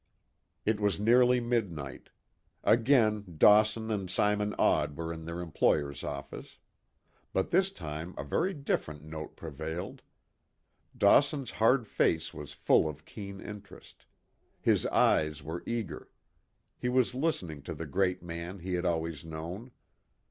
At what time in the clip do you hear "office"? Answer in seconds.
6.03-6.57